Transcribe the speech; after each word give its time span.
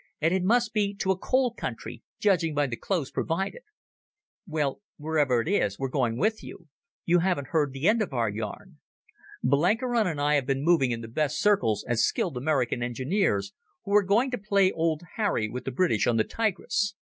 And 0.19 0.33
it 0.33 0.43
must 0.43 0.73
be 0.73 0.95
to 0.95 1.11
a 1.11 1.15
cold 1.15 1.55
country, 1.57 2.01
judging 2.19 2.55
by 2.55 2.65
the 2.65 2.75
clothes 2.75 3.11
provided." 3.11 3.61
"Well, 4.47 4.81
wherever 4.97 5.39
it 5.41 5.47
is, 5.47 5.77
we're 5.77 5.89
going 5.89 6.17
with 6.17 6.41
you. 6.43 6.69
You 7.05 7.19
haven't 7.19 7.49
heard 7.49 7.71
the 7.71 7.87
end 7.87 8.01
of 8.01 8.11
our 8.11 8.27
yarn. 8.27 8.79
Blenkiron 9.43 10.07
and 10.07 10.19
I 10.19 10.33
have 10.33 10.47
been 10.47 10.63
moving 10.63 10.89
in 10.89 11.01
the 11.01 11.07
best 11.07 11.39
circles 11.39 11.85
as 11.87 12.03
skilled 12.03 12.35
American 12.35 12.81
engineers 12.81 13.53
who 13.83 13.93
are 13.93 14.01
going 14.01 14.31
to 14.31 14.39
play 14.39 14.71
Old 14.71 15.01
Harry 15.17 15.47
with 15.47 15.65
the 15.65 15.71
British 15.71 16.07
on 16.07 16.17
the 16.17 16.23
Tigris. 16.23 16.95